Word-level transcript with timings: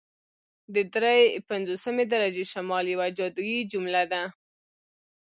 د 0.73 0.75
دري 0.93 1.19
پنځوسمې 1.49 2.05
درجې 2.13 2.45
شمال 2.53 2.85
یوه 2.93 3.07
جادويي 3.17 3.59
جمله 3.71 4.03
ده 4.11 4.23